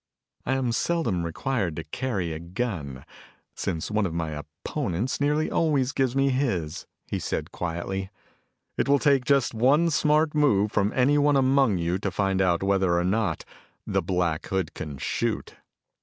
[0.47, 3.05] "I am seldom required to carry a gun,
[3.53, 8.09] since one of my opponents nearly always gives me his," he said quietly.
[8.79, 12.63] "It will take just one smart move from any one among you to find out
[12.63, 13.45] whether or not
[13.85, 15.53] the Black Hood can shoot."